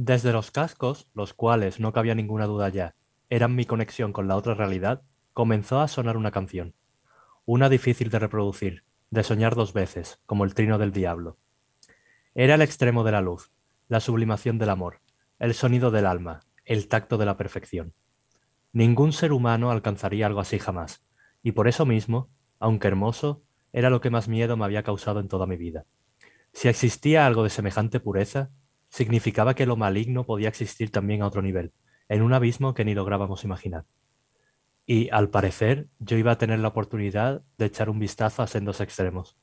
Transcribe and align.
Desde 0.00 0.32
los 0.32 0.52
cascos, 0.52 1.10
los 1.12 1.34
cuales, 1.34 1.80
no 1.80 1.92
cabía 1.92 2.14
ninguna 2.14 2.46
duda 2.46 2.68
ya, 2.68 2.94
eran 3.30 3.56
mi 3.56 3.64
conexión 3.64 4.12
con 4.12 4.28
la 4.28 4.36
otra 4.36 4.54
realidad, 4.54 5.02
comenzó 5.32 5.80
a 5.80 5.88
sonar 5.88 6.16
una 6.16 6.30
canción. 6.30 6.76
Una 7.46 7.68
difícil 7.68 8.08
de 8.08 8.20
reproducir, 8.20 8.84
de 9.10 9.24
soñar 9.24 9.56
dos 9.56 9.72
veces, 9.72 10.20
como 10.24 10.44
el 10.44 10.54
trino 10.54 10.78
del 10.78 10.92
diablo. 10.92 11.36
Era 12.36 12.54
el 12.54 12.62
extremo 12.62 13.02
de 13.02 13.10
la 13.10 13.20
luz, 13.22 13.50
la 13.88 13.98
sublimación 13.98 14.56
del 14.60 14.70
amor, 14.70 15.00
el 15.40 15.52
sonido 15.52 15.90
del 15.90 16.06
alma, 16.06 16.42
el 16.64 16.86
tacto 16.86 17.18
de 17.18 17.26
la 17.26 17.36
perfección. 17.36 17.92
Ningún 18.72 19.12
ser 19.12 19.32
humano 19.32 19.72
alcanzaría 19.72 20.26
algo 20.26 20.38
así 20.38 20.60
jamás, 20.60 21.04
y 21.42 21.50
por 21.50 21.66
eso 21.66 21.86
mismo, 21.86 22.30
aunque 22.60 22.86
hermoso, 22.86 23.42
era 23.72 23.90
lo 23.90 24.00
que 24.00 24.10
más 24.10 24.28
miedo 24.28 24.56
me 24.56 24.64
había 24.64 24.84
causado 24.84 25.18
en 25.18 25.26
toda 25.26 25.48
mi 25.48 25.56
vida. 25.56 25.86
Si 26.52 26.68
existía 26.68 27.26
algo 27.26 27.42
de 27.42 27.50
semejante 27.50 27.98
pureza, 27.98 28.52
significaba 28.88 29.54
que 29.54 29.66
lo 29.66 29.76
maligno 29.76 30.24
podía 30.24 30.48
existir 30.48 30.90
también 30.90 31.22
a 31.22 31.26
otro 31.26 31.42
nivel, 31.42 31.72
en 32.08 32.22
un 32.22 32.32
abismo 32.32 32.74
que 32.74 32.84
ni 32.84 32.94
lográbamos 32.94 33.44
imaginar. 33.44 33.84
Y, 34.86 35.10
al 35.10 35.28
parecer, 35.28 35.88
yo 35.98 36.16
iba 36.16 36.32
a 36.32 36.38
tener 36.38 36.60
la 36.60 36.68
oportunidad 36.68 37.42
de 37.58 37.66
echar 37.66 37.90
un 37.90 37.98
vistazo 37.98 38.42
a 38.42 38.46
sendos 38.46 38.80
extremos. 38.80 39.36